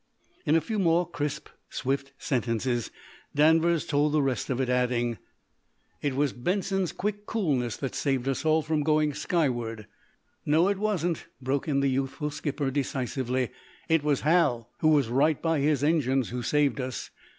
[0.47, 2.89] In a few more crisp, swift sentences;
[3.35, 5.19] Danvers told the rest of it adding:
[6.01, 9.85] "It was Benson's quick coolness that saved us all from going skyward."
[10.43, 13.51] "No, it wasn't," broke in the youthful skipper, decisively.
[13.89, 17.11] "It was Hal, who was right by his engines, who saved us.